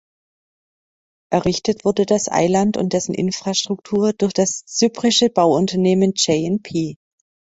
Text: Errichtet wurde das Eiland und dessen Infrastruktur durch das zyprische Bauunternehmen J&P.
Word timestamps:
Errichtet 1.29 1.85
wurde 1.85 2.07
das 2.07 2.27
Eiland 2.27 2.75
und 2.75 2.93
dessen 2.93 3.13
Infrastruktur 3.13 4.13
durch 4.13 4.33
das 4.33 4.65
zyprische 4.65 5.29
Bauunternehmen 5.29 6.13
J&P. 6.15 6.97